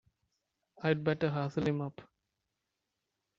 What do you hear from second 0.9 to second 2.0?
better hustle him